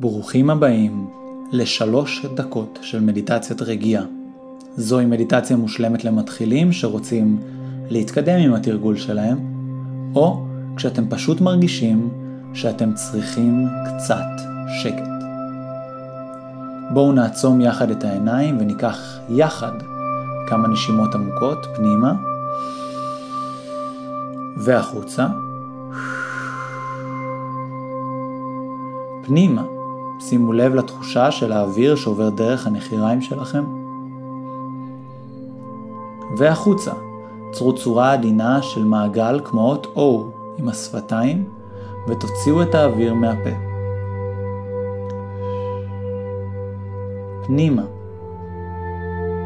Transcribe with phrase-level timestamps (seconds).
[0.00, 1.06] ברוכים הבאים
[1.52, 4.04] לשלוש דקות של מדיטציית רגיעה.
[4.76, 7.38] זוהי מדיטציה מושלמת למתחילים שרוצים
[7.90, 9.38] להתקדם עם התרגול שלהם,
[10.14, 12.10] או כשאתם פשוט מרגישים
[12.54, 14.42] שאתם צריכים קצת
[14.82, 15.08] שקט.
[16.94, 19.72] בואו נעצום יחד את העיניים וניקח יחד
[20.48, 22.14] כמה נשימות עמוקות פנימה
[24.56, 25.26] והחוצה.
[29.22, 29.77] פנימה,
[30.20, 33.64] שימו לב לתחושה של האוויר שעובר דרך הנחיריים שלכם.
[36.36, 36.92] והחוצה,
[37.52, 40.00] צרו צורה עדינה של מעגל כמו אות O
[40.58, 41.44] עם השפתיים
[42.08, 43.50] ותוציאו את האוויר מהפה.
[47.46, 47.82] פנימה.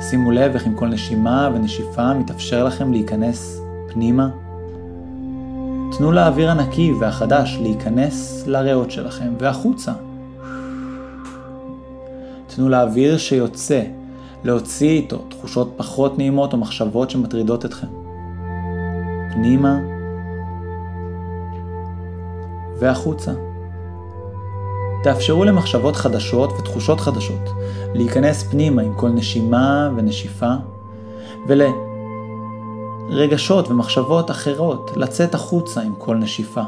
[0.00, 4.28] שימו לב איך עם כל נשימה ונשיפה מתאפשר לכם להיכנס פנימה.
[5.96, 9.92] תנו לאוויר הנקי והחדש להיכנס לריאות שלכם והחוצה.
[12.58, 13.82] תנו לאוויר שיוצא
[14.44, 17.86] להוציא איתו תחושות פחות נעימות או מחשבות שמטרידות אתכם.
[19.32, 19.78] פנימה
[22.78, 23.32] והחוצה.
[25.02, 27.48] תאפשרו למחשבות חדשות ותחושות חדשות
[27.94, 30.52] להיכנס פנימה עם כל נשימה ונשיפה,
[33.10, 36.62] ולרגשות ומחשבות אחרות לצאת החוצה עם כל נשיפה,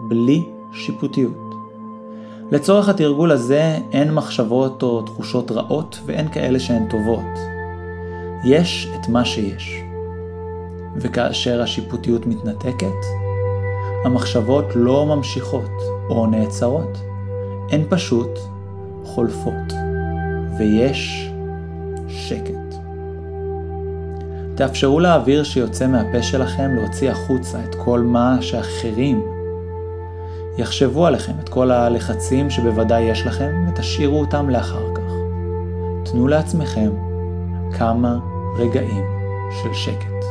[0.00, 1.49] בלי שיפוטיות.
[2.50, 7.38] לצורך התרגול הזה אין מחשבות או תחושות רעות ואין כאלה שהן טובות.
[8.44, 9.82] יש את מה שיש.
[10.96, 13.00] וכאשר השיפוטיות מתנתקת,
[14.04, 15.70] המחשבות לא ממשיכות
[16.08, 16.98] או נעצרות.
[17.70, 18.38] הן פשוט
[19.04, 19.72] חולפות,
[20.58, 21.30] ויש
[22.08, 22.74] שקט.
[24.54, 29.22] תאפשרו לאוויר שיוצא מהפה שלכם להוציא החוצה את כל מה שאחרים
[30.60, 35.12] יחשבו עליכם, את כל הלחצים שבוודאי יש לכם, ותשאירו אותם לאחר כך.
[36.04, 36.90] תנו לעצמכם
[37.78, 38.18] כמה
[38.58, 39.04] רגעים
[39.62, 40.24] של שקט.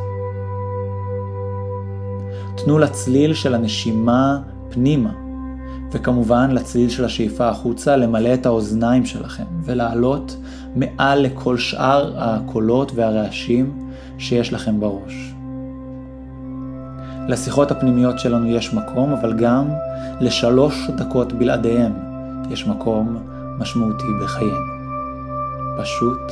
[2.55, 4.39] תנו לצליל של הנשימה
[4.69, 5.11] פנימה
[5.91, 10.37] וכמובן לצליל של השאיפה החוצה למלא את האוזניים שלכם ולעלות
[10.75, 15.33] מעל לכל שאר הקולות והרעשים שיש לכם בראש.
[17.29, 19.69] לשיחות הפנימיות שלנו יש מקום, אבל גם
[20.19, 21.93] לשלוש דקות בלעדיהם
[22.49, 23.17] יש מקום
[23.57, 24.65] משמעותי בחיינו.
[25.81, 26.31] פשוט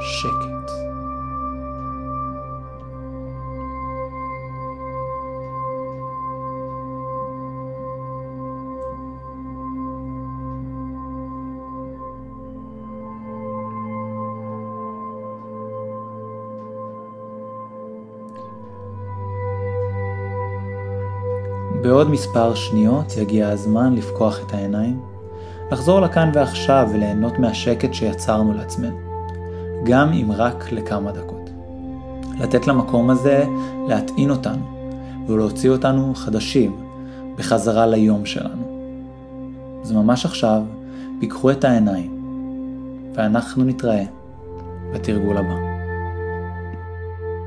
[0.00, 0.87] שקט.
[21.82, 25.00] בעוד מספר שניות יגיע הזמן לפקוח את העיניים,
[25.72, 28.96] לחזור לכאן ועכשיו וליהנות מהשקט שיצרנו לעצמנו,
[29.84, 31.50] גם אם רק לכמה דקות.
[32.40, 33.44] לתת למקום הזה
[33.88, 34.62] להטעין אותנו
[35.26, 36.76] ולהוציא אותנו חדשים
[37.36, 38.62] בחזרה ליום שלנו.
[39.82, 40.62] אז ממש עכשיו,
[41.20, 42.22] פיקחו את העיניים,
[43.14, 44.04] ואנחנו נתראה
[44.94, 45.77] בתרגול הבא.